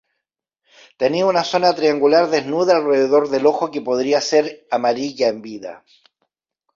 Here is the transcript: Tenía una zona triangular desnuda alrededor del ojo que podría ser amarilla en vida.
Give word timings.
Tenía 0.97 1.27
una 1.27 1.43
zona 1.43 1.75
triangular 1.75 2.27
desnuda 2.31 2.75
alrededor 2.75 3.29
del 3.29 3.45
ojo 3.45 3.69
que 3.69 3.81
podría 3.81 4.19
ser 4.19 4.65
amarilla 4.71 5.27
en 5.27 5.43
vida. 5.43 5.83